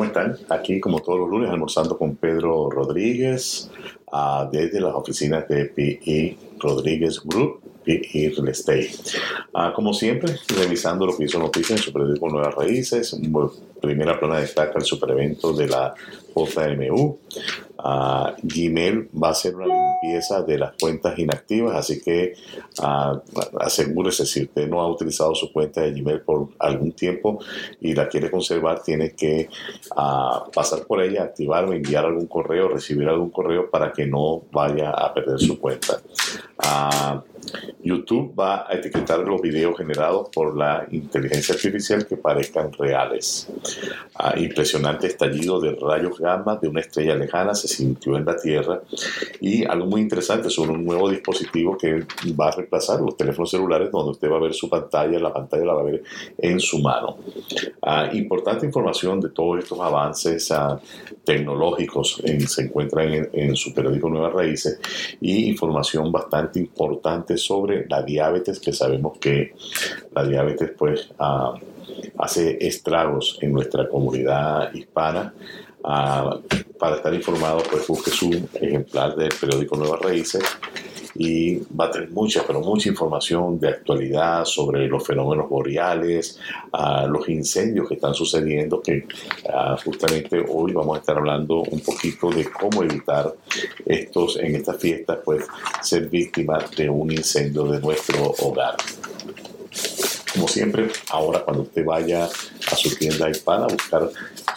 ¿cómo 0.00 0.08
están? 0.08 0.38
Aquí, 0.48 0.80
como 0.80 1.00
todos 1.00 1.18
los 1.18 1.28
lunes, 1.28 1.50
almorzando 1.50 1.98
con 1.98 2.16
Pedro 2.16 2.70
Rodríguez 2.70 3.70
uh, 4.10 4.50
desde 4.50 4.80
las 4.80 4.94
oficinas 4.94 5.46
de 5.46 5.66
P.E. 5.66 6.38
Rodríguez 6.58 7.20
Group, 7.22 7.60
P.E. 7.84 8.30
Real 8.30 8.48
Estate. 8.48 8.92
Uh, 9.52 9.74
como 9.74 9.92
siempre, 9.92 10.36
revisando 10.56 11.04
lo 11.04 11.14
que 11.14 11.24
hizo 11.24 11.38
noticias 11.38 11.78
en 11.78 11.84
su 11.84 11.92
periódico 11.92 12.30
Nuevas 12.30 12.54
Raíces. 12.54 13.14
Primera 13.82 14.18
plana 14.18 14.40
destaca 14.40 14.78
el 14.78 14.86
superevento 14.86 15.52
de 15.52 15.68
la 15.68 15.92
JMU. 16.34 17.18
Uh, 17.82 18.32
Gmail 18.42 19.08
va 19.14 19.28
a 19.28 19.30
hacer 19.30 19.56
una 19.56 19.66
limpieza 19.66 20.42
de 20.42 20.58
las 20.58 20.72
cuentas 20.78 21.18
inactivas, 21.18 21.76
así 21.76 22.00
que 22.02 22.34
uh, 22.82 23.18
asegúrese 23.58 24.26
si 24.26 24.42
usted 24.42 24.68
no 24.68 24.80
ha 24.80 24.90
utilizado 24.90 25.34
su 25.34 25.50
cuenta 25.50 25.80
de 25.80 25.92
Gmail 25.92 26.20
por 26.20 26.48
algún 26.58 26.92
tiempo 26.92 27.38
y 27.80 27.94
la 27.94 28.08
quiere 28.08 28.30
conservar, 28.30 28.82
tiene 28.82 29.12
que 29.12 29.48
pasar 30.52 30.84
por 30.86 31.02
ella, 31.02 31.22
activar, 31.22 31.64
enviar 31.72 32.04
algún 32.04 32.26
correo, 32.26 32.68
recibir 32.68 33.08
algún 33.08 33.30
correo 33.30 33.70
para 33.70 33.92
que 33.92 34.06
no 34.06 34.42
vaya 34.52 34.90
a 34.90 35.12
perder 35.14 35.38
su 35.38 35.58
cuenta. 35.58 36.00
YouTube 37.82 38.38
va 38.38 38.66
a 38.68 38.74
etiquetar 38.74 39.20
los 39.20 39.40
videos 39.40 39.76
generados 39.76 40.28
por 40.28 40.56
la 40.56 40.86
inteligencia 40.90 41.54
artificial 41.54 42.06
que 42.06 42.16
parezcan 42.16 42.72
reales. 42.72 43.48
impresionante 44.36 45.06
estallido 45.06 45.60
de 45.60 45.76
rayos 45.80 46.18
gamma 46.18 46.56
de 46.56 46.68
una 46.68 46.80
estrella 46.80 47.14
lejana 47.14 47.54
se 47.54 47.68
sintió 47.70 48.16
en 48.16 48.24
la 48.24 48.36
Tierra 48.36 48.82
y 49.40 49.64
algo 49.64 49.86
muy 49.86 50.00
interesante 50.00 50.50
sobre 50.50 50.72
un 50.72 50.84
nuevo 50.84 51.08
dispositivo 51.08 51.76
que 51.76 52.04
va 52.38 52.48
a 52.48 52.52
reemplazar 52.52 53.00
los 53.00 53.16
teléfonos 53.16 53.50
celulares 53.50 53.90
donde 53.90 54.12
usted 54.12 54.30
va 54.30 54.36
a 54.36 54.40
ver 54.40 54.54
su 54.54 54.68
pantalla, 54.68 55.18
la 55.18 55.32
pantalla 55.32 55.64
la 55.64 55.74
va 55.74 55.80
a 55.80 55.84
ver 55.84 56.02
en 56.38 56.60
su 56.60 56.78
mano. 56.78 57.16
importante 58.12 58.66
información 58.66 59.20
de 59.20 59.30
todos 59.30 59.60
estos 59.60 59.80
avances 59.80 60.52
tecnológicos 61.24 62.22
se 62.46 62.62
encuentra 62.62 63.04
en, 63.04 63.28
en 63.32 63.56
su 63.56 63.72
periódico 63.72 64.08
Nuevas 64.08 64.32
Raíces 64.32 64.80
y 65.20 65.48
información 65.48 66.10
bastante 66.10 66.58
importante 66.58 67.36
sobre 67.36 67.86
la 67.88 68.02
diabetes, 68.02 68.60
que 68.60 68.72
sabemos 68.72 69.18
que 69.18 69.54
la 70.14 70.24
diabetes 70.24 70.72
pues 70.76 71.10
uh, 71.18 71.58
hace 72.18 72.58
estragos 72.66 73.38
en 73.40 73.52
nuestra 73.52 73.88
comunidad 73.88 74.72
hispana. 74.74 75.32
Uh, 75.82 76.40
para 76.80 76.96
estar 76.96 77.12
informado, 77.14 77.62
pues 77.70 77.86
busque 77.86 78.10
su 78.10 78.48
ejemplar 78.54 79.14
del 79.14 79.28
periódico 79.38 79.76
Nuevas 79.76 80.00
Raíces 80.00 80.42
y 81.14 81.56
va 81.74 81.86
a 81.86 81.90
tener 81.90 82.10
mucha, 82.10 82.42
pero 82.46 82.60
mucha 82.60 82.88
información 82.88 83.58
de 83.60 83.68
actualidad 83.68 84.44
sobre 84.44 84.86
los 84.88 85.06
fenómenos 85.06 85.48
boreales, 85.48 86.38
uh, 86.72 87.06
los 87.08 87.28
incendios 87.28 87.88
que 87.88 87.94
están 87.94 88.14
sucediendo, 88.14 88.80
que 88.80 89.06
uh, 89.44 89.76
justamente 89.84 90.42
hoy 90.48 90.72
vamos 90.72 90.96
a 90.96 91.00
estar 91.00 91.18
hablando 91.18 91.62
un 91.62 91.80
poquito 91.80 92.30
de 92.30 92.50
cómo 92.50 92.82
evitar 92.82 93.34
estos, 93.84 94.38
en 94.38 94.54
estas 94.56 94.78
fiestas, 94.78 95.18
pues 95.24 95.44
ser 95.82 96.08
víctimas 96.08 96.70
de 96.70 96.88
un 96.88 97.10
incendio 97.12 97.64
de 97.64 97.80
nuestro 97.80 98.34
hogar. 98.38 98.76
Como 100.32 100.46
siempre, 100.46 100.88
ahora 101.10 101.40
cuando 101.40 101.64
usted 101.64 101.84
vaya 101.84 102.24
a 102.24 102.76
su 102.76 102.94
tienda 102.96 103.28
hispana 103.28 103.64
a 103.64 103.68
buscar 103.68 104.08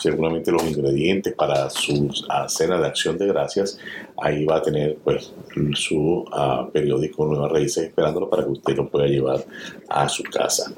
seguramente 0.03 0.51
los 0.51 0.63
ingredientes 0.63 1.33
para 1.33 1.69
su 1.69 2.11
cena 2.49 2.77
de 2.77 2.87
acción 2.87 3.17
de 3.17 3.27
gracias, 3.27 3.79
ahí 4.21 4.45
va 4.45 4.57
a 4.57 4.61
tener 4.61 4.97
pues 5.03 5.33
su 5.73 6.25
uh, 6.25 6.71
periódico 6.71 7.25
Nuevas 7.25 7.51
Raíces 7.51 7.85
esperándolo 7.85 8.29
para 8.29 8.43
que 8.43 8.49
usted 8.49 8.75
lo 8.75 8.89
pueda 8.89 9.07
llevar 9.07 9.43
a 9.89 10.09
su 10.09 10.23
casa. 10.23 10.71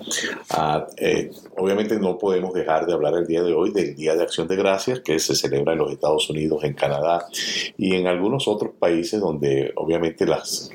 Uh, 0.51 0.83
eh, 0.97 1.31
obviamente 1.57 1.99
no 1.99 2.17
podemos 2.17 2.53
dejar 2.53 2.85
de 2.85 2.93
hablar 2.93 3.13
el 3.15 3.27
día 3.27 3.43
de 3.43 3.53
hoy 3.53 3.71
del 3.71 3.95
Día 3.95 4.15
de 4.15 4.23
Acción 4.23 4.47
de 4.47 4.55
Gracias 4.55 4.99
que 4.99 5.19
se 5.19 5.35
celebra 5.35 5.73
en 5.73 5.79
los 5.79 5.91
Estados 5.91 6.29
Unidos, 6.29 6.63
en 6.63 6.73
Canadá 6.73 7.25
y 7.77 7.95
en 7.95 8.07
algunos 8.07 8.47
otros 8.47 8.71
países 8.77 9.19
donde 9.19 9.71
obviamente 9.75 10.25
las, 10.25 10.71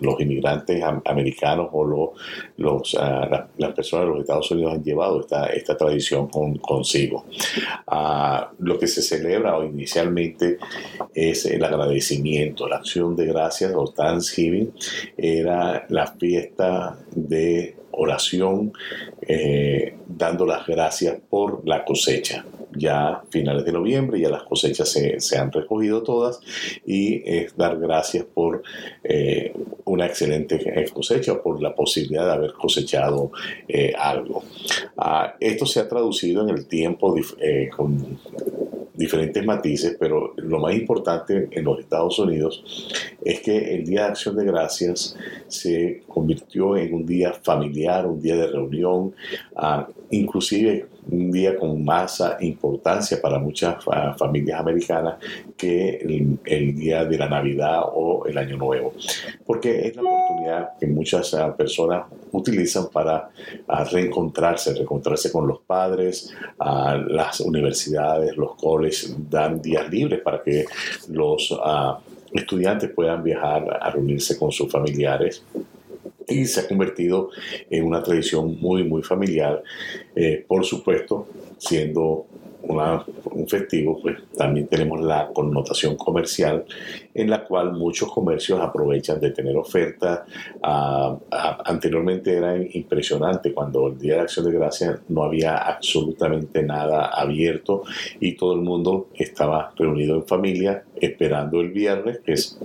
los 0.00 0.20
inmigrantes 0.20 0.82
americanos 1.04 1.68
o 1.72 1.84
lo, 1.84 2.12
los, 2.56 2.94
uh, 2.94 2.98
las, 3.30 3.48
las 3.56 3.72
personas 3.72 4.06
de 4.06 4.10
los 4.10 4.20
Estados 4.20 4.50
Unidos 4.50 4.74
han 4.74 4.82
llevado 4.82 5.20
esta, 5.20 5.46
esta 5.46 5.76
tradición 5.76 6.28
con, 6.28 6.56
consigo. 6.58 7.24
lo 8.58 8.78
que 8.78 8.86
se 8.86 9.02
celebra 9.02 9.58
inicialmente 9.64 10.58
es 11.14 11.46
el 11.46 11.62
agradecimiento, 11.82 12.68
la 12.68 12.76
acción 12.76 13.16
de 13.16 13.26
gracias 13.26 13.72
o 13.74 13.92
Thanksgiving 13.92 14.72
era 15.16 15.86
la 15.88 16.06
fiesta 16.06 16.98
de 17.14 17.76
oración 17.92 18.72
eh, 19.20 19.94
dando 20.06 20.46
las 20.46 20.66
gracias 20.66 21.18
por 21.28 21.66
la 21.66 21.84
cosecha. 21.84 22.44
Ya 22.74 23.22
finales 23.28 23.66
de 23.66 23.72
noviembre, 23.72 24.18
ya 24.18 24.30
las 24.30 24.44
cosechas 24.44 24.88
se, 24.88 25.20
se 25.20 25.36
han 25.36 25.52
recogido 25.52 26.02
todas 26.02 26.40
y 26.86 27.22
es 27.26 27.54
dar 27.54 27.78
gracias 27.78 28.24
por 28.24 28.62
eh, 29.04 29.52
una 29.84 30.06
excelente 30.06 30.58
cosecha 30.92 31.32
o 31.32 31.42
por 31.42 31.62
la 31.62 31.74
posibilidad 31.74 32.24
de 32.24 32.32
haber 32.32 32.52
cosechado 32.54 33.30
eh, 33.68 33.92
algo. 33.98 34.42
Ah, 34.96 35.34
esto 35.38 35.66
se 35.66 35.80
ha 35.80 35.88
traducido 35.88 36.42
en 36.42 36.48
el 36.48 36.66
tiempo 36.66 37.14
eh, 37.38 37.68
diferentes 39.02 39.44
matices, 39.44 39.96
pero 39.98 40.32
lo 40.36 40.60
más 40.60 40.74
importante 40.74 41.48
en 41.50 41.64
los 41.64 41.80
Estados 41.80 42.18
Unidos 42.18 42.62
es 43.24 43.40
que 43.40 43.74
el 43.74 43.84
Día 43.84 44.02
de 44.02 44.06
Acción 44.08 44.36
de 44.36 44.44
Gracias 44.44 45.16
se 45.48 46.02
convirtió 46.06 46.76
en 46.76 46.94
un 46.94 47.04
día 47.04 47.32
familiar, 47.32 48.06
un 48.06 48.20
día 48.20 48.36
de 48.36 48.46
reunión, 48.46 49.12
uh, 49.56 49.82
inclusive 50.10 50.86
un 51.10 51.30
día 51.32 51.56
con 51.56 51.84
más 51.84 52.22
importancia 52.40 53.20
para 53.20 53.38
muchas 53.38 53.84
familias 54.16 54.60
americanas 54.60 55.16
que 55.56 56.38
el, 56.44 56.74
día 56.76 57.04
de 57.04 57.18
la 57.18 57.28
Navidad 57.28 57.82
o 57.92 58.24
el 58.26 58.38
Año 58.38 58.56
Nuevo, 58.56 58.94
porque 59.44 59.88
es 59.88 59.96
la 59.96 60.02
oportunidad 60.02 60.78
que 60.78 60.86
muchas 60.86 61.32
uh, 61.34 61.54
personas 61.56 62.04
utilizan 62.30 62.88
para 62.92 63.30
reencontrarse, 63.90 64.74
reencontrarse 64.74 65.30
con 65.30 65.46
los 65.46 65.60
padres, 65.60 66.32
las 66.58 67.40
universidades, 67.40 68.36
los 68.36 68.54
colegios 68.56 69.14
dan 69.28 69.60
días 69.60 69.88
libres 69.90 70.20
para 70.20 70.42
que 70.42 70.64
los 71.08 71.54
estudiantes 72.32 72.90
puedan 72.90 73.22
viajar 73.22 73.78
a 73.80 73.90
reunirse 73.90 74.38
con 74.38 74.50
sus 74.50 74.70
familiares 74.70 75.44
y 76.28 76.46
se 76.46 76.60
ha 76.60 76.68
convertido 76.68 77.30
en 77.70 77.84
una 77.84 78.02
tradición 78.02 78.58
muy, 78.60 78.84
muy 78.84 79.02
familiar, 79.02 79.62
eh, 80.14 80.44
por 80.46 80.64
supuesto, 80.64 81.28
siendo 81.58 82.26
una, 82.62 83.04
un 83.24 83.48
festivo, 83.48 83.98
pues 84.00 84.18
también 84.36 84.66
tenemos 84.66 85.00
la 85.00 85.28
connotación 85.32 85.96
comercial 85.96 86.64
en 87.14 87.30
la 87.30 87.44
cual 87.44 87.72
muchos 87.72 88.10
comercios 88.12 88.60
aprovechan 88.60 89.20
de 89.20 89.30
tener 89.30 89.56
ofertas. 89.56 90.20
Uh, 90.62 91.12
uh, 91.12 91.18
anteriormente 91.64 92.34
era 92.36 92.56
impresionante 92.56 93.52
cuando 93.52 93.88
el 93.88 93.98
Día 93.98 94.14
de 94.14 94.20
Acción 94.22 94.46
de 94.46 94.52
Gracias 94.52 95.00
no 95.08 95.24
había 95.24 95.56
absolutamente 95.56 96.62
nada 96.62 97.06
abierto 97.06 97.82
y 98.20 98.34
todo 98.34 98.54
el 98.54 98.60
mundo 98.60 99.08
estaba 99.14 99.72
reunido 99.76 100.16
en 100.16 100.26
familia 100.26 100.84
esperando 101.00 101.60
el 101.60 101.70
viernes, 101.70 102.20
que 102.24 102.32
es 102.32 102.58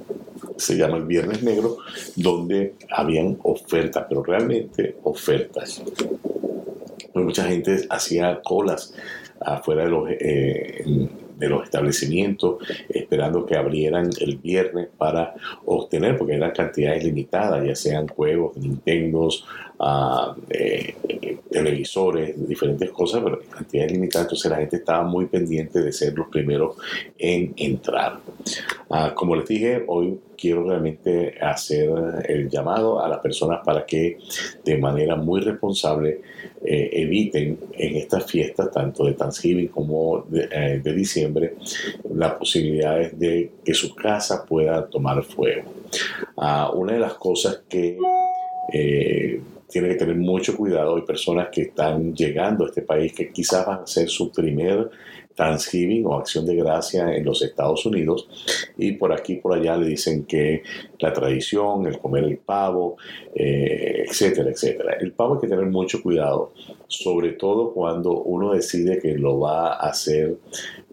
se 0.57 0.75
llama 0.75 0.97
el 0.97 1.03
Viernes 1.03 1.43
Negro, 1.43 1.77
donde 2.15 2.75
habían 2.89 3.37
ofertas, 3.43 4.05
pero 4.09 4.23
realmente 4.23 4.97
ofertas. 5.03 5.81
Mucha 7.13 7.45
gente 7.45 7.85
hacía 7.89 8.41
colas 8.43 8.93
afuera 9.39 9.83
de 9.83 9.89
los, 9.89 10.09
eh, 10.09 11.09
de 11.37 11.49
los 11.49 11.63
establecimientos 11.63 12.57
esperando 12.89 13.45
que 13.45 13.55
abrieran 13.55 14.09
el 14.19 14.37
viernes 14.37 14.89
para 14.97 15.35
obtener, 15.65 16.17
porque 16.17 16.33
eran 16.35 16.51
cantidades 16.51 17.03
limitadas, 17.03 17.65
ya 17.65 17.75
sean 17.75 18.07
juegos, 18.07 18.57
Nintendos, 18.57 19.45
eh, 20.49 20.95
televisores, 21.49 22.47
diferentes 22.47 22.89
cosas, 22.91 23.21
pero 23.23 23.39
cantidades 23.49 23.91
limitadas, 23.91 24.25
entonces 24.25 24.51
la 24.51 24.57
gente 24.57 24.77
estaba 24.77 25.03
muy 25.03 25.25
pendiente 25.25 25.81
de 25.81 25.91
ser 25.91 26.13
los 26.13 26.27
primeros 26.27 26.75
en 27.17 27.53
entrar. 27.55 28.19
Uh, 28.89 29.13
como 29.13 29.35
les 29.35 29.47
dije, 29.47 29.83
hoy 29.87 30.19
quiero 30.37 30.63
realmente 30.63 31.37
hacer 31.41 31.89
el 32.27 32.49
llamado 32.49 33.03
a 33.03 33.09
las 33.09 33.19
personas 33.19 33.61
para 33.65 33.85
que 33.85 34.17
de 34.63 34.77
manera 34.77 35.15
muy 35.15 35.41
responsable 35.41 36.21
eh, 36.63 36.89
eviten 36.93 37.59
en 37.73 37.95
estas 37.97 38.25
fiestas, 38.25 38.71
tanto 38.71 39.05
de 39.05 39.13
Thanksgiving 39.13 39.67
como 39.67 40.25
de, 40.27 40.47
eh, 40.51 40.81
de 40.83 40.93
diciembre, 40.93 41.55
las 42.13 42.33
posibilidades 42.33 43.17
de 43.17 43.51
que 43.63 43.73
su 43.73 43.93
casa 43.93 44.45
pueda 44.45 44.87
tomar 44.87 45.23
fuego. 45.23 45.71
Uh, 46.35 46.77
una 46.77 46.93
de 46.93 46.99
las 46.99 47.13
cosas 47.15 47.61
que 47.67 47.97
eh, 48.73 49.41
tiene 49.69 49.89
que 49.89 49.95
tener 49.95 50.15
mucho 50.15 50.55
cuidado. 50.55 50.95
Hay 50.95 51.03
personas 51.03 51.49
que 51.51 51.63
están 51.63 52.13
llegando 52.13 52.65
a 52.65 52.67
este 52.67 52.81
país 52.81 53.13
que 53.13 53.31
quizás 53.31 53.65
van 53.65 53.81
a 53.81 53.87
ser 53.87 54.09
su 54.09 54.31
primer 54.31 54.89
Thanksgiving 55.37 56.05
o 56.07 56.15
Acción 56.15 56.45
de 56.45 56.55
Gracia 56.55 57.15
en 57.15 57.23
los 57.23 57.43
Estados 57.43 57.85
Unidos 57.85 58.27
y 58.75 58.93
por 58.93 59.13
aquí 59.13 59.35
por 59.35 59.53
allá 59.53 59.77
le 59.77 59.87
dicen 59.87 60.25
que 60.25 60.63
la 60.99 61.13
tradición, 61.13 61.85
el 61.85 61.99
comer 61.99 62.23
el 62.23 62.37
pavo, 62.37 62.97
eh, 63.35 64.05
etcétera, 64.07 64.49
etcétera. 64.49 64.97
El 64.99 65.11
pavo 65.11 65.35
hay 65.35 65.41
que 65.41 65.47
tener 65.47 65.67
mucho 65.67 66.01
cuidado, 66.01 66.53
sobre 66.87 67.33
todo 67.33 67.71
cuando 67.71 68.23
uno 68.23 68.53
decide 68.53 68.99
que 68.99 69.13
lo 69.13 69.39
va 69.39 69.73
a 69.73 69.89
hacer 69.89 70.37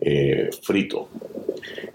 eh, 0.04 0.50
frito. 0.62 1.08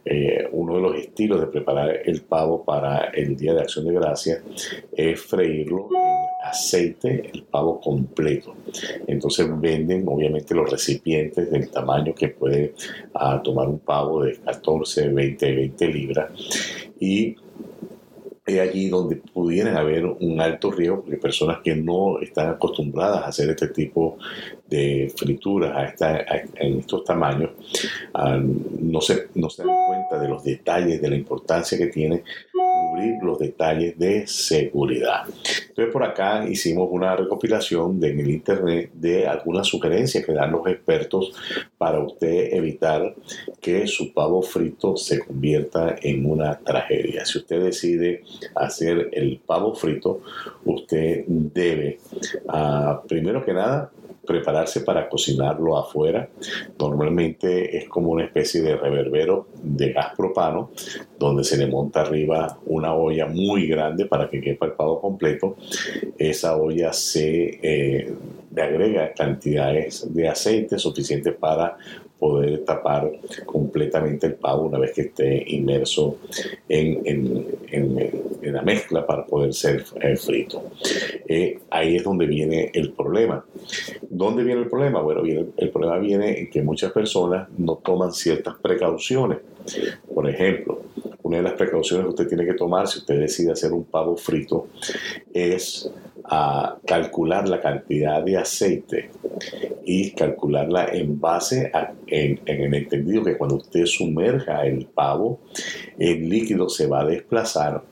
Eh, 0.03 0.47
uno 0.51 0.75
de 0.75 0.81
los 0.81 0.95
estilos 0.95 1.39
de 1.39 1.47
preparar 1.47 2.01
el 2.03 2.21
pavo 2.21 2.63
para 2.63 3.05
el 3.13 3.35
Día 3.37 3.53
de 3.53 3.61
Acción 3.61 3.85
de 3.85 3.93
Gracia 3.93 4.41
es 4.91 5.21
freírlo 5.21 5.89
en 5.91 6.47
aceite, 6.47 7.29
el 7.31 7.43
pavo 7.43 7.79
completo. 7.79 8.55
Entonces 9.05 9.47
venden 9.59 10.07
obviamente 10.07 10.55
los 10.55 10.71
recipientes 10.71 11.51
del 11.51 11.69
tamaño 11.69 12.15
que 12.15 12.29
puede 12.29 12.73
ah, 13.13 13.39
tomar 13.43 13.67
un 13.67 13.79
pavo 13.79 14.23
de 14.23 14.37
14, 14.37 15.09
20, 15.09 15.51
20 15.53 15.87
libras 15.87 16.31
y 16.99 17.35
allí 18.57 18.89
donde 18.89 19.17
pudieran 19.17 19.77
haber 19.77 20.05
un 20.05 20.41
alto 20.41 20.71
riesgo, 20.71 21.01
porque 21.01 21.17
personas 21.17 21.59
que 21.63 21.75
no 21.75 22.19
están 22.19 22.49
acostumbradas 22.49 23.23
a 23.23 23.27
hacer 23.27 23.49
este 23.49 23.67
tipo 23.67 24.17
de 24.67 25.11
frituras 25.15 25.75
a 25.75 25.85
esta, 25.85 26.25
en 26.55 26.79
estos 26.79 27.03
tamaños 27.03 27.51
ah, 28.13 28.39
no, 28.39 29.01
se, 29.01 29.27
no 29.35 29.49
se 29.49 29.63
dan 29.63 29.75
cuenta 29.87 30.19
de 30.19 30.29
los 30.29 30.43
detalles, 30.43 31.01
de 31.01 31.09
la 31.09 31.15
importancia 31.15 31.77
que 31.77 31.87
tiene 31.87 32.23
los 33.21 33.39
detalles 33.39 33.97
de 33.97 34.27
seguridad. 34.27 35.23
Entonces 35.69 35.93
por 35.93 36.03
acá 36.03 36.47
hicimos 36.47 36.89
una 36.91 37.15
recopilación 37.15 38.03
en 38.03 38.19
el 38.19 38.29
internet 38.29 38.91
de 38.93 39.27
algunas 39.27 39.67
sugerencias 39.67 40.25
que 40.25 40.33
dan 40.33 40.51
los 40.51 40.67
expertos 40.67 41.33
para 41.77 41.99
usted 41.99 42.53
evitar 42.53 43.15
que 43.61 43.87
su 43.87 44.13
pavo 44.13 44.41
frito 44.41 44.97
se 44.97 45.19
convierta 45.19 45.95
en 46.01 46.25
una 46.25 46.57
tragedia. 46.59 47.25
Si 47.25 47.37
usted 47.39 47.63
decide 47.63 48.23
hacer 48.55 49.09
el 49.13 49.39
pavo 49.45 49.73
frito, 49.73 50.21
usted 50.65 51.23
debe, 51.27 51.99
ah, 52.47 53.01
primero 53.07 53.43
que 53.43 53.53
nada, 53.53 53.91
prepararse 54.29 54.81
para 54.81 55.09
cocinarlo 55.09 55.75
afuera. 55.75 56.29
Normalmente 56.77 57.75
es 57.75 57.89
como 57.89 58.11
una 58.11 58.25
especie 58.25 58.61
de 58.61 58.77
reverbero 58.77 59.47
de 59.63 59.91
gas 59.91 60.13
propano, 60.15 60.69
donde 61.17 61.43
se 61.43 61.57
le 61.57 61.65
monta 61.65 62.01
arriba 62.01 62.59
una 62.67 62.93
olla 62.93 63.25
muy 63.25 63.65
grande 63.65 64.05
para 64.05 64.29
que 64.29 64.39
quepa 64.39 64.67
el 64.67 64.73
pavo 64.73 65.01
completo. 65.01 65.57
Esa 66.15 66.55
olla 66.57 66.93
se 66.93 67.59
eh, 67.63 68.13
le 68.53 68.61
agrega 68.61 69.13
cantidades 69.13 70.13
de 70.13 70.27
aceite 70.27 70.77
suficientes 70.77 71.33
para 71.33 71.75
poder 72.19 72.65
tapar 72.65 73.11
completamente 73.45 74.27
el 74.27 74.35
pavo 74.35 74.67
una 74.67 74.77
vez 74.77 74.91
que 74.91 75.01
esté 75.01 75.43
inmerso 75.47 76.17
en, 76.67 77.57
la 78.41 78.61
mezcla 78.61 79.05
para 79.05 79.25
poder 79.25 79.53
ser 79.53 79.85
eh, 80.01 80.15
frito. 80.15 80.63
Eh, 81.27 81.59
ahí 81.69 81.95
es 81.95 82.03
donde 82.03 82.25
viene 82.25 82.71
el 82.73 82.91
problema. 82.91 83.45
¿Dónde 84.09 84.43
viene 84.43 84.61
el 84.61 84.69
problema? 84.69 85.01
Bueno, 85.01 85.21
el 85.23 85.69
problema 85.69 85.97
viene 85.97 86.39
en 86.39 86.49
que 86.49 86.61
muchas 86.61 86.91
personas 86.91 87.47
no 87.57 87.75
toman 87.75 88.11
ciertas 88.11 88.55
precauciones. 88.61 89.39
Por 90.13 90.29
ejemplo, 90.29 90.81
una 91.23 91.37
de 91.37 91.43
las 91.43 91.53
precauciones 91.53 92.05
que 92.05 92.09
usted 92.09 92.27
tiene 92.27 92.45
que 92.45 92.53
tomar 92.53 92.87
si 92.87 92.99
usted 92.99 93.19
decide 93.19 93.51
hacer 93.51 93.71
un 93.71 93.83
pavo 93.83 94.17
frito 94.17 94.67
es 95.33 95.91
a 96.23 96.77
calcular 96.85 97.47
la 97.47 97.59
cantidad 97.59 98.23
de 98.23 98.37
aceite 98.37 99.09
y 99.83 100.11
calcularla 100.11 100.85
en 100.93 101.19
base 101.19 101.71
a, 101.73 101.93
en, 102.07 102.39
el 102.45 102.73
entendido 102.73 103.23
que 103.23 103.37
cuando 103.37 103.55
usted 103.55 103.85
sumerja 103.85 104.65
el 104.65 104.85
pavo, 104.85 105.39
el 105.97 106.29
líquido 106.29 106.69
se 106.69 106.87
va 106.87 107.01
a 107.01 107.05
desplazar 107.05 107.83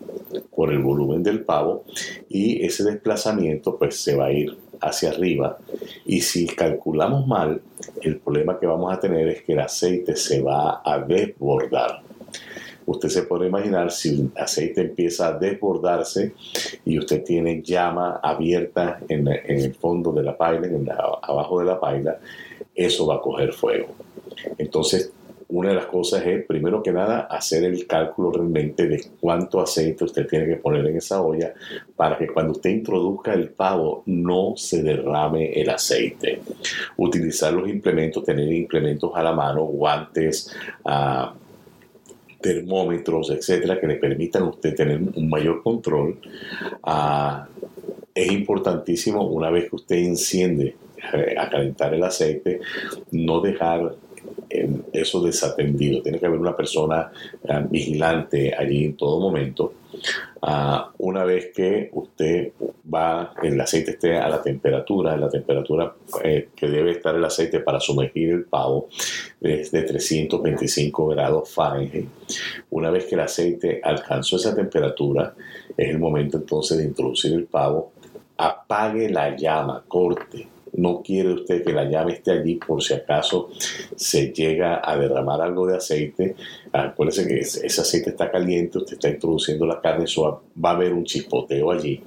por 0.56 0.72
el 0.72 0.80
volumen 0.80 1.24
del 1.24 1.44
pavo 1.44 1.84
y 2.30 2.66
ese 2.66 2.84
desplazamiento 2.84 3.78
pues 3.78 4.00
se 4.00 4.16
va 4.16 4.25
a 4.25 4.31
ir 4.31 4.57
hacia 4.80 5.10
arriba 5.10 5.57
y 6.06 6.22
si 6.22 6.45
calculamos 6.45 7.25
mal 7.28 7.62
el 8.01 8.18
problema 8.18 8.60
que 8.60 8.68
vamos 8.68 8.94
a 8.94 9.00
tener 9.00 9.28
es 9.28 9.42
que 9.44 9.54
el 9.54 9.60
aceite 9.60 10.16
se 10.16 10.42
va 10.42 10.81
a 10.86 11.00
desbordar 11.00 12.01
usted 12.88 13.10
se 13.10 13.24
puede 13.24 13.48
imaginar 13.48 13.92
si 13.92 14.10
el 14.10 14.31
aceite 14.36 14.81
empieza 14.81 15.28
a 15.28 15.34
desbordarse 15.34 16.34
y 16.86 16.98
usted 16.98 17.24
tiene 17.24 17.62
llama 17.62 18.19
abierta 18.24 19.00
en, 19.10 19.28
el 19.28 19.75
fondo 19.75 20.13
de 20.13 20.24
la 20.24 20.38
paila, 20.38 20.68
en 20.68 20.89
abajo 20.89 21.60
de 21.60 21.66
la 21.66 21.80
paila, 21.80 22.18
eso 22.74 23.06
va 23.06 23.16
a 23.16 23.22
coger 23.22 23.51
fuego. 23.51 23.89
Entonces, 24.57 25.12
una 25.49 25.69
de 25.69 25.75
las 25.75 25.85
cosas 25.85 26.25
es, 26.25 26.45
primero 26.45 26.83
que 26.83 26.91
nada, 26.91 27.21
hacer 27.21 27.63
el 27.63 27.88
cálculo 27.88 28.31
realmente 28.31 28.88
de 28.88 29.01
cuánto 29.19 29.61
aceite 29.61 30.03
usted 30.03 30.27
tiene 30.27 30.45
que 30.45 30.57
poner 30.57 30.85
en 30.85 30.97
esa 30.97 31.21
olla 31.21 31.53
para 31.95 32.17
que 32.17 32.27
cuando 32.27 32.51
usted 32.51 32.69
introduzca 32.69 33.33
el 33.33 33.49
pavo 33.49 34.03
no 34.07 34.53
se 34.57 34.83
derrame 34.83 35.53
el 35.53 35.69
aceite. 35.69 36.41
Utilizar 36.97 37.53
los 37.53 37.69
implementos, 37.69 38.25
tener 38.25 38.51
implementos 38.51 39.11
a 39.15 39.23
la 39.23 39.31
mano, 39.31 39.63
guantes, 39.63 40.53
uh, 40.83 41.27
termómetros, 42.41 43.29
etcétera, 43.29 43.79
que 43.79 43.88
le 43.88 43.95
permitan 43.95 44.43
a 44.43 44.50
usted 44.50 44.75
tener 44.75 45.00
un 45.15 45.29
mayor 45.29 45.63
control. 45.63 46.19
Ah, 46.83 47.47
es 48.13 48.31
importantísimo 48.31 49.25
una 49.27 49.50
vez 49.50 49.69
que 49.69 49.75
usted 49.75 49.95
enciende 49.97 50.75
eh, 51.13 51.35
a 51.38 51.50
calentar 51.50 51.93
el 51.93 52.03
aceite, 52.03 52.59
no 53.11 53.41
dejar 53.41 53.95
eso 54.49 55.21
desatendido. 55.21 56.01
Tiene 56.01 56.19
que 56.19 56.25
haber 56.25 56.39
una 56.39 56.55
persona 56.55 57.11
ah, 57.47 57.65
vigilante 57.69 58.53
allí 58.57 58.85
en 58.85 58.97
todo 58.97 59.19
momento. 59.19 59.73
Ah, 60.41 60.91
una 60.99 61.23
vez 61.23 61.51
que 61.53 61.89
usted 61.94 62.51
va, 62.94 63.33
el 63.41 63.59
aceite 63.59 63.91
esté 63.91 64.17
a 64.17 64.29
la 64.29 64.41
temperatura, 64.41 65.17
la 65.17 65.29
temperatura 65.29 65.94
eh, 66.23 66.49
que 66.55 66.67
debe 66.67 66.91
estar 66.91 67.15
el 67.15 67.25
aceite 67.25 67.59
para 67.59 67.79
sumergir 67.79 68.29
el 68.29 68.44
pavo 68.45 68.88
es 69.41 69.71
de 69.71 69.81
325 69.83 71.07
grados 71.07 71.50
Fahrenheit. 71.50 72.07
Una 72.69 72.91
vez 72.91 73.05
que 73.05 73.15
el 73.15 73.21
aceite 73.21 73.81
alcanzó 73.83 74.35
esa 74.35 74.55
temperatura, 74.55 75.33
es 75.75 75.89
el 75.89 76.00
momento 76.00 76.38
entonces 76.38 76.77
de 76.77 76.85
introducir 76.85 77.33
el 77.33 77.45
pavo. 77.45 77.93
Apague 78.38 79.09
la 79.09 79.35
llama, 79.35 79.83
corte 79.88 80.56
no 80.73 81.01
quiere 81.01 81.33
usted 81.33 81.63
que 81.63 81.73
la 81.73 81.85
llave 81.85 82.13
esté 82.13 82.31
allí 82.31 82.55
por 82.55 82.83
si 82.83 82.93
acaso 82.93 83.49
se 83.95 84.31
llega 84.33 84.81
a 84.83 84.97
derramar 84.97 85.41
algo 85.41 85.67
de 85.67 85.77
aceite. 85.77 86.35
Acuérdese 86.71 87.27
que 87.27 87.39
ese 87.39 87.81
aceite 87.81 88.12
está 88.12 88.31
caliente, 88.31 88.77
usted 88.77 88.93
está 88.93 89.09
introduciendo 89.09 89.65
la 89.65 89.81
carne, 89.81 90.05
va 90.63 90.69
a 90.69 90.74
haber 90.74 90.93
un 90.93 91.03
chispoteo 91.03 91.71
allí. 91.71 92.01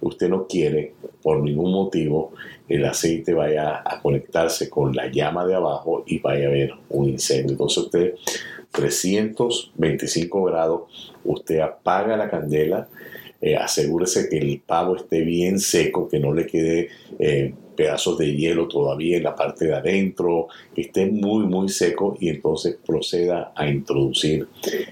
Usted 0.00 0.28
no 0.28 0.46
quiere, 0.46 0.94
por 1.22 1.40
ningún 1.40 1.72
motivo, 1.72 2.32
el 2.68 2.84
aceite 2.84 3.34
vaya 3.34 3.82
a 3.84 4.00
conectarse 4.00 4.70
con 4.70 4.94
la 4.94 5.10
llama 5.10 5.46
de 5.46 5.54
abajo 5.54 6.04
y 6.06 6.18
vaya 6.20 6.46
a 6.46 6.48
haber 6.48 6.72
un 6.88 7.08
incendio. 7.08 7.52
Entonces 7.52 7.84
usted, 7.84 8.14
325 8.70 10.44
grados, 10.44 10.82
usted 11.24 11.58
apaga 11.58 12.16
la 12.16 12.30
candela, 12.30 12.88
eh, 13.40 13.56
asegúrese 13.56 14.28
que 14.28 14.38
el 14.38 14.60
pavo 14.60 14.96
esté 14.96 15.22
bien 15.22 15.58
seco, 15.60 16.08
que 16.08 16.20
no 16.20 16.32
le 16.32 16.46
quede 16.46 16.88
eh, 17.18 17.54
pedazos 17.80 18.18
de 18.18 18.36
hielo 18.36 18.68
todavía 18.68 19.16
en 19.16 19.22
la 19.22 19.34
parte 19.34 19.64
de 19.64 19.74
adentro, 19.74 20.48
que 20.74 20.82
esté 20.82 21.06
muy, 21.06 21.46
muy 21.46 21.70
seco 21.70 22.14
y 22.20 22.28
entonces 22.28 22.76
proceda 22.84 23.52
a 23.56 23.66
introducir 23.66 24.46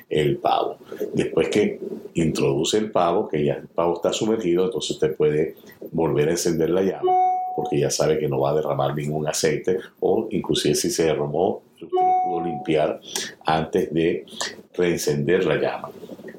el 0.09 0.38
pavo. 0.38 0.78
Después 1.12 1.50
que 1.50 1.78
introduce 2.14 2.78
el 2.78 2.90
pavo, 2.90 3.28
que 3.28 3.45
ya 3.45 3.57
el 3.57 3.66
pavo 3.66 3.97
está 3.97 4.11
sumergido, 4.14 4.64
entonces 4.64 4.92
usted 4.92 5.14
puede 5.14 5.57
volver 5.92 6.28
a 6.28 6.30
encender 6.30 6.71
la 6.71 6.80
llama 6.80 7.12
porque 7.54 7.78
ya 7.78 7.90
sabe 7.90 8.18
que 8.18 8.28
no 8.28 8.40
va 8.40 8.52
a 8.52 8.54
derramar 8.54 8.95
ningún 8.95 9.28
aceite 9.28 9.78
o 10.00 10.28
inclusive 10.30 10.75
si 10.75 10.90
se 10.90 11.04
derramó, 11.04 11.61
usted 11.75 11.88
lo 11.92 12.23
pudo 12.25 12.45
limpiar 12.47 13.00
antes 13.45 13.92
de 13.92 14.25
reencender 14.73 15.45
la 15.45 15.57
llama. 15.57 15.90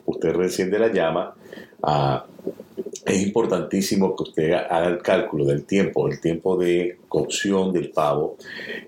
Usted 0.06 0.34
reenciende 0.34 0.79
la 0.79 0.91
llama, 0.91 1.36
a 1.84 2.25
es 3.09 3.23
importantísimo 3.23 4.15
que 4.15 4.23
usted 4.23 4.53
haga 4.53 4.87
el 4.87 4.99
cálculo 4.99 5.45
del 5.45 5.65
tiempo. 5.65 6.07
El 6.07 6.19
tiempo 6.19 6.55
de 6.57 6.97
cocción 7.07 7.73
del 7.73 7.89
pavo 7.89 8.37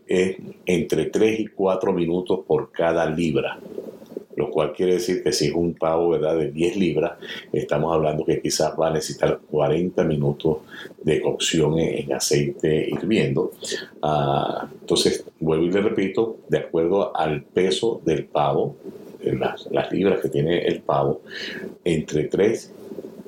es 0.07 0.37
entre 0.65 1.05
3 1.05 1.39
y 1.39 1.47
4 1.47 1.93
minutos 1.93 2.41
por 2.45 2.71
cada 2.71 3.09
libra. 3.09 3.59
Lo 4.35 4.49
cual 4.49 4.73
quiere 4.73 4.93
decir 4.93 5.23
que 5.23 5.33
si 5.33 5.47
es 5.47 5.53
un 5.53 5.73
pavo 5.73 6.17
de 6.17 6.51
10 6.51 6.77
libras, 6.77 7.13
estamos 7.51 7.93
hablando 7.93 8.25
que 8.25 8.41
quizás 8.41 8.73
va 8.79 8.87
a 8.87 8.93
necesitar 8.93 9.39
40 9.49 10.03
minutos 10.03 10.59
de 11.03 11.21
cocción 11.21 11.79
en, 11.79 12.13
aceite 12.13 12.87
hirviendo. 12.89 13.51
Ah, 14.01 14.69
entonces, 14.81 15.25
vuelvo 15.39 15.65
y 15.65 15.71
le 15.71 15.81
repito, 15.81 16.37
de 16.47 16.59
acuerdo 16.59 17.15
al 17.15 17.43
peso 17.43 18.01
del 18.05 18.25
pavo, 18.25 18.75
las, 19.23 19.67
las 19.71 19.91
libras 19.91 20.19
que 20.21 20.29
tiene 20.29 20.59
el 20.59 20.81
pavo, 20.81 21.21
entre 21.83 22.25
3 22.25 22.73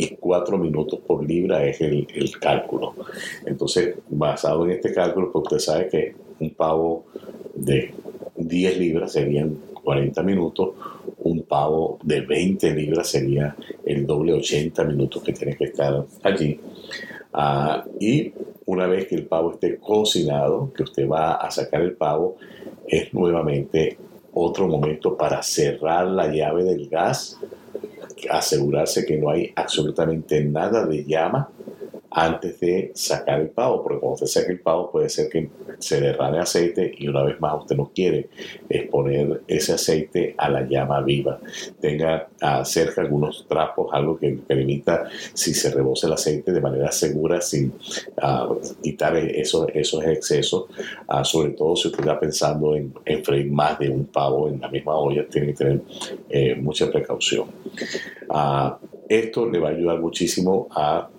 y 0.04 0.16
4 0.16 0.58
minutos 0.58 1.00
por 1.06 1.26
libra 1.28 1.64
es 1.66 1.82
el, 1.82 2.08
cálculo. 2.40 2.94
Entonces, 3.46 3.96
basado 4.10 4.66
en 4.66 4.72
este 4.72 4.94
cálculo, 4.94 5.32
pues 5.32 5.44
usted 5.44 5.60
sabe 5.60 5.88
que 5.90 6.16
un 6.40 6.50
pavo 6.52 7.06
de 7.56 7.94
10 8.36 8.78
libras 8.78 9.14
serían 9.14 9.58
40 9.84 10.24
minutos, 10.24 10.72
un 11.20 11.44
pavo 11.44 12.00
de 12.04 12.22
20 12.22 12.74
libras 12.74 13.08
sería 13.08 13.56
el 13.86 14.06
doble 14.06 14.34
80 14.34 14.84
minutos 14.86 15.24
que 15.24 15.34
tiene 15.34 15.56
que 15.56 15.66
estar 15.66 16.06
allí. 16.24 16.60
Ah, 17.34 17.84
y 18.00 18.32
una 18.66 18.88
vez 18.88 19.08
que 19.08 19.16
el 19.16 19.26
pavo 19.26 19.54
esté 19.54 19.78
cocinado, 19.78 20.72
que 20.74 20.84
usted 20.84 21.08
va 21.08 21.34
a 21.34 21.52
sacar 21.52 21.82
el 21.82 21.94
pavo, 21.94 22.38
es 22.88 23.14
nuevamente 23.14 23.98
otro 24.34 24.68
momento 24.68 25.16
para 25.16 25.42
cerrar 25.44 26.08
la 26.08 26.28
llave 26.28 26.64
del 26.64 26.88
gas, 26.90 27.40
asegurarse 28.30 29.06
que 29.06 29.18
no 29.18 29.30
hay 29.30 29.52
absolutamente 29.56 30.44
nada 30.44 30.86
de 30.86 31.04
llama 31.04 31.50
antes 32.14 32.60
de 32.60 32.92
sacar 32.94 33.42
el 33.42 33.50
pavo, 33.50 33.82
porque 33.82 34.00
cuando 34.00 34.14
usted 34.14 34.28
saca 34.28 34.52
el 34.52 34.60
pavo 34.60 34.92
puede 34.92 35.10
ser 35.10 35.30
que 35.30 35.50
se 35.80 36.00
derrame 36.00 36.40
aceite 36.40 36.94
y 36.96 37.08
una 37.08 37.24
vez 37.24 37.42
más 37.42 37.56
usted 37.62 37.76
no 37.76 37.92
quiere 37.94 38.30
exponer 38.70 39.42
ese 39.48 39.74
aceite 39.74 40.36
a 40.38 40.50
la 40.50 40.62
llama 40.62 41.02
viva. 41.02 41.40
Tenga 41.82 42.28
uh, 42.42 42.64
cerca 42.64 43.02
algunos 43.02 43.48
trapos, 43.48 43.90
algo 43.92 44.20
que 44.20 44.30
permita 44.30 45.10
si 45.34 45.56
se 45.56 45.72
rebosa 45.72 46.06
el 46.06 46.14
aceite 46.14 46.52
de 46.52 46.62
manera 46.62 46.92
segura 46.92 47.42
sin 47.42 47.74
uh, 48.22 48.60
quitar 48.82 49.18
esos, 49.18 49.68
esos 49.74 50.04
excesos, 50.06 50.66
uh, 51.10 51.26
sobre 51.26 51.52
todo 51.52 51.76
si 51.76 51.88
usted 51.88 52.02
está 52.02 52.20
pensando 52.20 52.76
en, 52.76 52.94
en, 53.06 53.24
freír 53.24 53.52
más 53.52 53.80
de 53.80 53.90
un 53.90 54.06
pavo 54.06 54.48
en 54.48 54.62
la 54.62 54.70
misma 54.70 54.96
olla, 54.96 55.26
tiene 55.28 55.48
que 55.48 55.54
tener 55.54 55.82
eh, 56.30 56.56
mucha 56.56 56.92
precaución. 56.92 57.48
esto 59.10 59.50
le 59.50 59.60
va 59.60 59.70
a 59.70 59.72
ayudar 59.72 60.00
muchísimo 60.00 60.68
a 60.72 61.10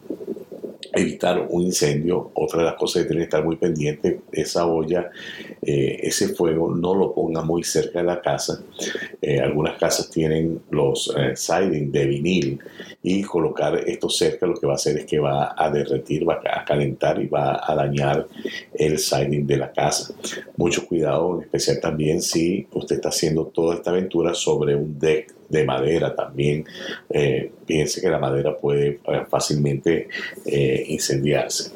evitar 0.92 1.46
un 1.48 1.62
incendio. 1.62 2.30
Otra 2.34 2.60
de 2.60 2.64
las 2.66 2.74
cosas 2.74 3.02
que 3.02 3.08
tiene 3.08 3.22
que 3.22 3.24
estar 3.24 3.44
muy 3.44 3.56
pendiente, 3.56 4.20
esa 4.32 4.66
olla, 4.66 5.10
eh, 5.62 6.00
ese 6.02 6.28
fuego, 6.28 6.74
no 6.74 6.94
lo 6.94 7.14
ponga 7.14 7.42
muy 7.42 7.62
cerca 7.64 8.00
de 8.00 8.04
la 8.04 8.20
casa. 8.20 8.62
Eh, 9.20 9.40
algunas 9.40 9.78
casas 9.78 10.10
tienen 10.10 10.60
los 10.70 11.14
eh, 11.16 11.36
siding 11.36 11.90
de 11.90 12.06
vinil 12.06 12.58
y 13.02 13.22
colocar 13.22 13.76
esto 13.86 14.08
cerca 14.08 14.46
lo 14.46 14.54
que 14.54 14.66
va 14.66 14.72
a 14.72 14.76
hacer 14.76 14.98
es 14.98 15.06
que 15.06 15.18
va 15.18 15.54
a 15.56 15.70
derretir, 15.70 16.28
va 16.28 16.40
a 16.44 16.64
calentar 16.64 17.20
y 17.20 17.26
va 17.26 17.60
a 17.62 17.74
dañar 17.74 18.26
el 18.74 18.98
siding 18.98 19.46
de 19.46 19.56
la 19.56 19.72
casa. 19.72 20.14
Mucho 20.56 20.86
cuidado, 20.86 21.36
en 21.36 21.42
especial 21.42 21.80
también 21.80 22.22
si 22.22 22.66
usted 22.72 22.96
está 22.96 23.08
haciendo 23.08 23.46
toda 23.46 23.76
esta 23.76 23.90
aventura 23.90 24.34
sobre 24.34 24.74
un 24.74 24.98
deck 24.98 25.34
de 25.48 25.64
madera 25.64 26.14
también. 26.14 26.64
Eh, 27.10 27.50
piense 27.66 28.00
que 28.00 28.08
la 28.08 28.18
madera 28.18 28.56
puede 28.56 29.00
eh, 29.06 29.22
fácilmente 29.28 30.08
eh, 30.44 30.84
incendiarse. 30.88 31.72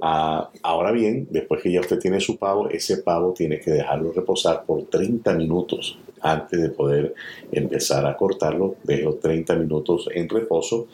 Ah, 0.00 0.50
ahora 0.62 0.92
bien, 0.92 1.26
después 1.30 1.62
que 1.62 1.72
ya 1.72 1.80
usted 1.80 1.98
tiene 1.98 2.20
su 2.20 2.36
pavo, 2.36 2.68
ese 2.68 2.98
pavo 2.98 3.32
tiene 3.32 3.60
que 3.60 3.70
dejarlo 3.70 4.12
reposar 4.12 4.64
por 4.64 4.84
30 4.84 5.34
minutos 5.34 5.98
antes 6.20 6.60
de 6.60 6.70
poder 6.70 7.14
empezar 7.50 8.06
a 8.06 8.16
cortarlo. 8.16 8.76
Dejo 8.84 9.14
30 9.14 9.56
minutos 9.56 10.08
en 10.14 10.28
reposo 10.28 10.88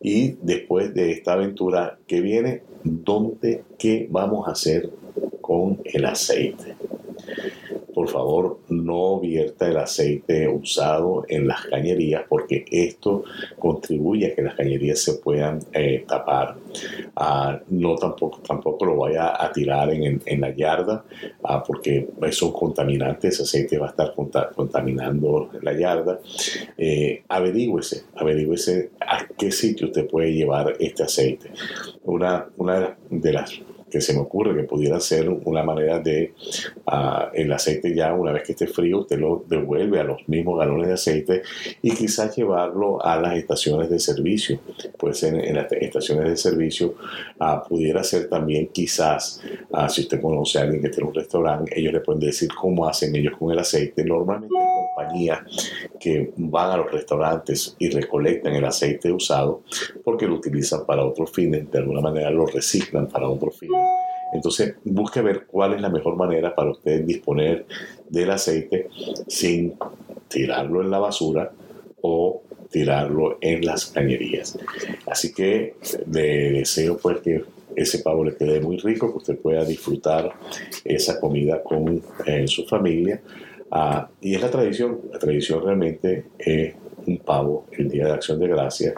y 0.00 0.36
después 0.42 0.92
de 0.94 1.12
esta 1.12 1.34
aventura 1.34 1.98
que 2.06 2.20
viene, 2.20 2.62
¿dónde 2.82 3.64
qué 3.78 4.06
vamos 4.10 4.48
a 4.48 4.52
hacer 4.52 4.90
con 5.40 5.80
el 5.84 6.04
aceite? 6.04 6.76
Por 8.02 8.10
favor 8.10 8.58
no 8.68 9.20
vierta 9.20 9.68
el 9.68 9.76
aceite 9.76 10.48
usado 10.48 11.24
en 11.28 11.46
las 11.46 11.66
cañerías 11.66 12.24
porque 12.28 12.64
esto 12.68 13.22
contribuye 13.60 14.26
a 14.26 14.34
que 14.34 14.42
las 14.42 14.56
cañerías 14.56 14.98
se 14.98 15.14
puedan 15.14 15.60
eh, 15.72 16.04
tapar. 16.04 16.56
Ah, 17.14 17.60
no 17.68 17.94
tampoco, 17.94 18.40
tampoco 18.40 18.86
lo 18.86 18.96
vaya 18.96 19.40
a 19.40 19.52
tirar 19.52 19.90
en, 19.90 20.40
la 20.40 20.50
yarda 20.50 21.04
ah, 21.44 21.62
porque 21.62 22.08
son 22.32 22.50
contaminantes, 22.50 23.34
ese 23.34 23.44
aceite 23.44 23.78
va 23.78 23.86
a 23.86 23.90
estar 23.90 24.12
contaminando 24.56 25.50
la 25.60 25.72
yarda. 25.72 26.18
Eh, 26.76 27.22
averígüese, 27.28 28.06
a 28.98 29.28
qué 29.38 29.52
sitio 29.52 29.86
usted 29.86 30.08
puede 30.08 30.32
llevar 30.32 30.74
este 30.80 31.04
aceite. 31.04 31.52
Una 32.02 32.48
de 33.10 33.32
las 33.32 33.62
que 33.92 34.00
se 34.00 34.14
me 34.14 34.20
ocurre 34.20 34.56
que 34.56 34.62
pudiera 34.62 34.98
ser 34.98 35.28
una 35.28 35.62
manera 35.62 35.98
de 35.98 36.32
uh, 36.86 37.28
el 37.34 37.52
aceite 37.52 37.94
ya 37.94 38.14
una 38.14 38.32
vez 38.32 38.42
que 38.42 38.52
esté 38.52 38.66
frío 38.66 39.00
usted 39.00 39.18
lo 39.18 39.44
devuelve 39.46 40.00
a 40.00 40.04
los 40.04 40.26
mismos 40.28 40.58
galones 40.58 40.88
de 40.88 40.94
aceite 40.94 41.42
y 41.82 41.90
quizás 41.90 42.34
llevarlo 42.34 43.04
a 43.04 43.20
las 43.20 43.36
estaciones 43.36 43.90
de 43.90 43.98
servicio. 43.98 44.60
Pues 44.98 45.22
en, 45.24 45.38
en 45.38 45.56
las 45.56 45.70
estaciones 45.72 46.26
de 46.26 46.36
servicio 46.38 46.94
uh, 47.38 47.68
pudiera 47.68 48.02
ser 48.02 48.30
también 48.30 48.68
quizás 48.68 49.42
uh, 49.70 49.88
si 49.90 50.00
usted 50.00 50.22
conoce 50.22 50.58
a 50.58 50.62
alguien 50.62 50.80
que 50.80 50.88
tiene 50.88 51.10
un 51.10 51.14
restaurante 51.14 51.78
ellos 51.78 51.92
le 51.92 52.00
pueden 52.00 52.20
decir 52.20 52.48
cómo 52.58 52.88
hacen 52.88 53.14
ellos 53.14 53.34
con 53.38 53.52
el 53.52 53.58
aceite. 53.58 54.04
Normalmente 54.04 54.56
hay 54.58 54.88
compañías 54.96 55.40
que 56.00 56.32
van 56.36 56.70
a 56.70 56.76
los 56.78 56.90
restaurantes 56.90 57.76
y 57.78 57.90
recolectan 57.90 58.54
el 58.54 58.64
aceite 58.64 59.12
usado 59.12 59.62
porque 60.02 60.26
lo 60.26 60.36
utilizan 60.36 60.86
para 60.86 61.04
otros 61.04 61.30
fines 61.30 61.70
de 61.70 61.78
alguna 61.78 62.00
manera 62.00 62.30
lo 62.30 62.46
reciclan 62.46 63.06
para 63.06 63.28
otros 63.28 63.58
fines 63.58 63.81
entonces, 64.32 64.76
busque 64.84 65.20
ver 65.20 65.46
cuál 65.46 65.74
es 65.74 65.80
la 65.80 65.90
mejor 65.90 66.16
manera 66.16 66.54
para 66.54 66.70
usted 66.70 67.04
disponer 67.04 67.66
del 68.08 68.30
aceite 68.30 68.88
sin 69.28 69.74
tirarlo 70.28 70.80
en 70.82 70.90
la 70.90 70.98
basura 70.98 71.52
o 72.00 72.42
tirarlo 72.70 73.38
en 73.40 73.64
las 73.64 73.86
cañerías. 73.86 74.58
Así 75.06 75.32
que 75.32 75.74
le 76.10 76.50
deseo 76.52 76.96
pues 76.96 77.20
que 77.20 77.44
ese 77.76 77.98
pavo 78.00 78.24
le 78.24 78.36
quede 78.36 78.60
muy 78.60 78.78
rico, 78.78 79.10
que 79.12 79.18
usted 79.18 79.38
pueda 79.38 79.64
disfrutar 79.64 80.32
esa 80.84 81.20
comida 81.20 81.62
con 81.62 82.02
eh, 82.26 82.46
su 82.48 82.64
familia. 82.64 83.20
Ah, 83.70 84.08
y 84.20 84.34
es 84.34 84.40
la 84.40 84.50
tradición, 84.50 85.00
la 85.12 85.18
tradición 85.18 85.62
realmente 85.64 86.24
es 86.38 86.74
un 87.06 87.18
pavo 87.18 87.66
el 87.72 87.88
día 87.88 88.06
de 88.06 88.12
acción 88.12 88.38
de 88.38 88.48
gracia. 88.48 88.94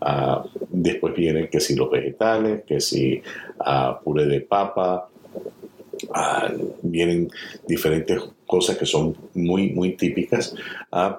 Ah, 0.00 0.44
después 0.68 1.14
vienen 1.14 1.48
que 1.48 1.60
si 1.60 1.74
los 1.74 1.90
vegetales, 1.90 2.62
que 2.66 2.80
si 2.80 3.22
uh, 3.60 4.02
puré 4.02 4.26
de 4.26 4.40
papa, 4.40 5.08
ah, 6.14 6.52
vienen 6.82 7.30
diferentes 7.66 8.22
cosas 8.48 8.78
que 8.78 8.86
son 8.86 9.14
muy, 9.34 9.70
muy 9.70 9.92
típicas, 9.92 10.54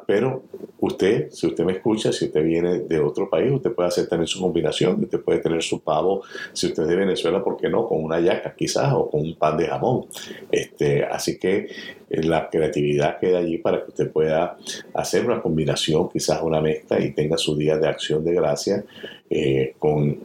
pero 0.08 0.44
usted, 0.80 1.30
si 1.30 1.46
usted 1.46 1.64
me 1.64 1.74
escucha, 1.74 2.12
si 2.12 2.26
usted 2.26 2.44
viene 2.44 2.80
de 2.80 3.00
otro 3.00 3.30
país, 3.30 3.52
usted 3.52 3.72
puede 3.72 3.88
hacer 3.88 4.08
también 4.08 4.28
su 4.28 4.42
combinación, 4.42 5.04
usted 5.04 5.22
puede 5.22 5.40
tener 5.40 5.62
su 5.62 5.80
pavo, 5.82 6.24
si 6.54 6.68
usted 6.68 6.84
es 6.84 6.90
de 6.90 6.96
Venezuela, 6.96 7.44
¿por 7.44 7.58
qué 7.58 7.70
no? 7.70 7.88
Con 7.88 8.04
una 8.04 8.20
yaca 8.20 8.56
quizás 8.56 8.92
o 8.94 9.10
con 9.10 9.22
un 9.22 9.36
pan 9.36 9.58
de 9.58 9.68
jamón. 9.68 10.06
Este, 10.52 11.06
así 11.06 11.38
que 11.38 11.68
eh, 12.10 12.24
la 12.24 12.50
creatividad 12.50 13.20
queda 13.20 13.40
allí 13.40 13.60
para 13.60 13.84
que 13.84 13.90
usted 13.90 14.12
pueda 14.12 14.58
hacer 14.96 15.26
una 15.26 15.42
combinación, 15.42 16.10
quizás 16.10 16.42
una 16.42 16.62
mezcla 16.62 17.00
y 17.00 17.12
tenga 17.12 17.38
su 17.38 17.56
día 17.56 17.78
de 17.78 17.88
acción 17.88 18.26
de 18.26 18.34
gracia 18.34 18.84
eh, 19.30 19.76
con 19.78 20.20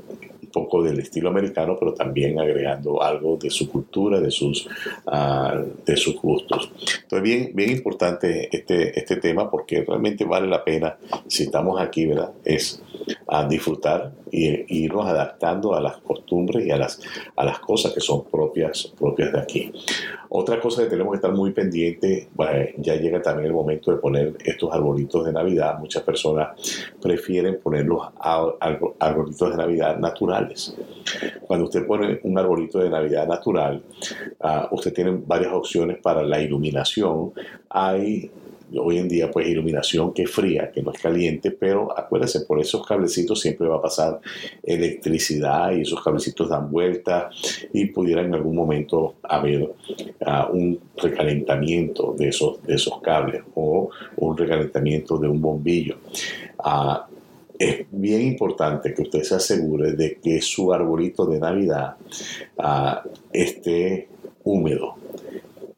poco 0.55 0.83
del 0.83 1.01
estilo 1.01 1.29
americano, 1.29 1.77
pero 1.79 1.93
también 1.93 2.39
agregando 2.39 3.03
algo 3.03 3.37
de 3.37 3.51
su 3.51 3.69
cultura, 3.69 4.21
de 4.21 4.31
sus, 4.31 4.67
uh, 5.07 5.67
de 5.85 5.97
sus 5.97 6.15
gustos. 6.21 6.71
Entonces, 7.03 7.23
bien, 7.23 7.51
bien 7.53 7.71
importante 7.71 8.49
este, 8.57 8.99
este 8.99 9.17
tema 9.17 9.51
porque 9.51 9.85
realmente 9.87 10.25
vale 10.25 10.47
la 10.47 10.65
pena, 10.65 10.97
si 11.27 11.43
estamos 11.43 11.81
aquí, 11.81 12.07
¿verdad? 12.07 12.31
Es 12.45 12.81
a 13.27 13.47
disfrutar 13.47 14.13
y, 14.35 14.85
irnos 14.85 15.07
adaptando 15.07 15.75
a 15.75 15.81
las 15.81 15.99
costumbres 15.99 16.67
y 16.67 16.71
a 16.71 16.77
las, 16.77 17.01
a 17.37 17.45
las 17.45 17.59
cosas 17.61 17.93
que 17.93 18.01
son 18.01 18.25
propias, 18.25 18.93
propias 18.99 19.33
de 19.33 19.41
aquí. 19.41 19.73
Otra 20.37 20.61
cosa 20.61 20.83
que 20.83 20.89
tenemos 20.89 21.13
que 21.13 21.17
estar 21.17 21.33
muy 21.33 21.53
pendiente, 21.53 22.29
ya 22.79 22.97
llega 22.97 23.23
también 23.23 23.47
el 23.47 23.53
momento 23.53 23.93
de 23.93 23.99
poner 23.99 24.37
estos 24.45 24.73
arbolitos 24.73 25.25
de 25.25 25.33
Navidad. 25.33 25.79
Muchas 25.79 26.03
personas 26.03 26.61
prefieren 27.01 27.61
poner 27.63 27.87
los 27.87 28.03
arbolitos 28.99 29.51
de 29.51 29.57
Navidad 29.57 29.99
naturales. 29.99 30.77
Cuando 31.47 31.67
usted 31.67 31.87
pone 31.87 32.19
un 32.25 32.37
arbolito 32.37 32.81
de 32.81 32.91
Navidad 32.91 33.29
natural, 33.29 33.83
uh, 34.41 34.75
usted 34.75 34.93
tiene 34.93 35.23
varias 35.25 35.53
opciones 35.53 35.99
para 35.99 36.23
la 36.23 36.41
iluminación. 36.41 37.33
Hay 37.69 38.31
hoy 38.77 38.99
en 38.99 39.09
día 39.09 39.31
pues 39.31 39.47
iluminación 39.49 40.13
que 40.13 40.23
es 40.23 40.31
fría, 40.31 40.71
que 40.73 40.83
no 40.83 40.93
es 40.93 41.01
caliente, 41.01 41.51
pero 41.51 41.97
acuérdense, 41.97 42.41
por 42.41 42.61
esos 42.61 42.87
cablecitos 42.87 43.41
siempre 43.41 43.69
va 43.69 43.77
a 43.77 43.83
pasar 43.83 44.21
electricidad 44.63 45.73
y 45.73 45.83
esos 45.83 46.03
cablecitos 46.03 46.49
dan 46.49 46.71
vuelta 46.71 47.31
y 47.73 47.87
pudiera 47.87 48.23
en 48.23 48.35
algún 48.35 48.57
momento 48.57 49.15
haber 49.23 49.73
ah, 50.25 50.49
un 50.53 50.79
recalentamiento 50.97 52.15
de 52.17 52.29
esos, 52.29 52.63
de 52.63 52.75
esos 52.75 53.01
cables 53.01 53.43
o 53.55 53.91
un 54.17 54.37
recalentamiento 54.37 55.19
de 55.19 55.29
un 55.29 55.41
bombillo. 55.41 55.97
Ah, 56.59 57.07
es 57.59 57.87
bien 57.91 58.23
importante 58.23 58.93
que 58.93 59.03
usted 59.03 59.23
se 59.23 59.37
asegure 59.37 59.93
de 59.93 60.17
que 60.17 60.41
su 60.41 60.73
arbolito 60.73 61.25
de 61.27 61.39
Navidad 61.39 61.97
ah, 62.59 63.03
esté 63.33 64.09
húmedo 64.43 64.97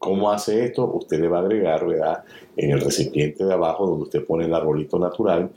¿Cómo 0.07 0.31
hace 0.31 0.67
esto? 0.67 0.87
Usted 0.87 1.19
le 1.19 1.27
va 1.27 1.39
a 1.39 1.41
agregar, 1.41 1.85
¿verdad? 1.85 2.23
En 2.57 2.71
el 2.71 2.81
recipiente 2.81 3.45
de 3.45 3.53
abajo 3.53 3.89
donde 3.89 4.05
usted 4.05 4.25
pone 4.25 4.45
el 4.45 4.55
arbolito 4.55 5.01
natural, 5.01 5.51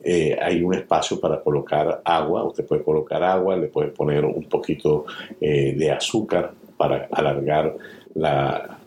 eh, 0.00 0.38
hay 0.40 0.62
un 0.62 0.74
espacio 0.74 1.18
para 1.18 1.42
colocar 1.42 2.02
agua. 2.04 2.44
Usted 2.44 2.64
puede 2.64 2.84
colocar 2.84 3.24
agua, 3.24 3.56
le 3.56 3.66
puede 3.66 3.88
poner 3.88 4.24
un 4.24 4.44
poquito 4.44 5.06
eh, 5.40 5.74
de 5.76 5.90
azúcar 5.90 6.52
para 6.76 7.08
alargar 7.10 7.76
la, 8.14 8.78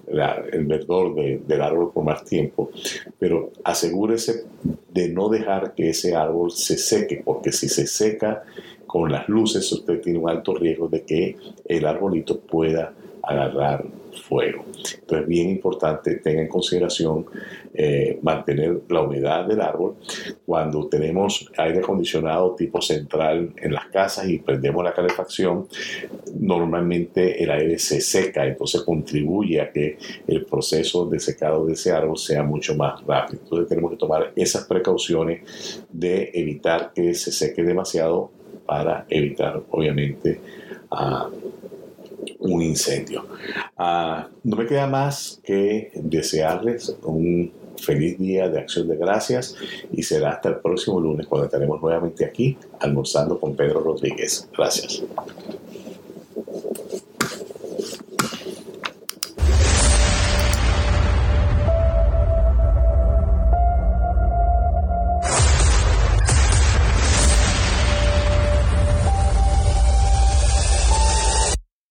el 0.53 0.65
verdor 0.65 1.13
del 1.13 1.61
árbol 1.61 1.91
por 1.93 2.05
más 2.05 2.23
tiempo, 2.23 2.71
pero 3.19 3.51
asegúrese 3.65 4.45
de 4.89 5.09
no 5.09 5.27
dejar 5.27 5.73
que 5.73 5.89
ese 5.89 6.15
árbol 6.15 6.51
se 6.51 6.77
seque, 6.77 7.21
porque 7.25 7.51
si 7.51 7.67
se 7.67 7.87
seca 7.87 8.43
con 8.87 9.11
las 9.11 9.27
luces, 9.27 9.69
usted 9.69 9.99
tiene 9.99 10.17
un 10.17 10.29
alto 10.29 10.55
riesgo 10.55 10.87
de 10.87 11.03
que 11.03 11.35
el 11.65 11.85
arbolito 11.85 12.39
pueda 12.39 12.93
agarrar 13.29 13.85
fuego. 14.27 14.65
Entonces, 15.01 15.27
bien 15.27 15.49
importante, 15.49 16.15
tenga 16.15 16.41
en 16.41 16.47
consideración 16.47 17.25
eh, 17.73 18.19
mantener 18.21 18.81
la 18.89 19.01
humedad 19.01 19.45
del 19.45 19.61
árbol. 19.61 19.95
Cuando 20.45 20.87
tenemos 20.87 21.49
aire 21.57 21.79
acondicionado 21.79 22.55
tipo 22.55 22.81
central 22.81 23.53
en 23.57 23.73
las 23.73 23.87
casas 23.87 24.27
y 24.27 24.39
prendemos 24.39 24.83
la 24.83 24.93
calefacción, 24.93 25.67
normalmente 26.39 27.43
el 27.43 27.51
aire 27.51 27.79
se 27.79 28.01
seca, 28.01 28.45
entonces 28.45 28.81
contribuye 28.81 29.61
a 29.61 29.71
que 29.71 29.97
el 30.27 30.45
proceso 30.45 31.05
de 31.05 31.19
secado 31.19 31.65
de 31.65 31.73
ese 31.73 31.91
árbol 31.91 32.17
sea 32.17 32.43
mucho 32.43 32.75
más 32.75 33.03
rápido. 33.05 33.41
Entonces, 33.43 33.69
tenemos 33.69 33.91
que 33.91 33.97
tomar 33.97 34.31
esas 34.35 34.65
precauciones 34.65 35.83
de 35.91 36.31
evitar 36.33 36.91
que 36.93 37.13
se 37.13 37.31
seque 37.31 37.63
demasiado 37.63 38.31
para 38.65 39.05
evitar, 39.09 39.63
obviamente, 39.71 40.39
a 40.91 41.29
un 42.59 42.65
incendio. 42.65 43.25
Ah, 43.77 44.27
no 44.43 44.57
me 44.57 44.65
queda 44.65 44.87
más 44.87 45.39
que 45.43 45.91
desearles 45.95 46.95
un 47.03 47.51
feliz 47.77 48.19
día 48.19 48.49
de 48.49 48.59
acción 48.59 48.87
de 48.87 48.97
gracias 48.97 49.55
y 49.91 50.03
será 50.03 50.31
hasta 50.31 50.49
el 50.49 50.55
próximo 50.57 50.99
lunes 50.99 51.27
cuando 51.27 51.45
estaremos 51.45 51.81
nuevamente 51.81 52.25
aquí 52.25 52.57
almorzando 52.79 53.39
con 53.39 53.55
Pedro 53.55 53.79
Rodríguez. 53.79 54.49
Gracias. 54.55 55.03